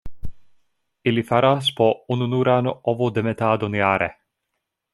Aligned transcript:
Ili 1.11 1.23
faras 1.31 1.69
po 1.81 1.89
ununuran 2.15 2.71
ovodemetadon 2.93 3.79
jare. 3.83 4.09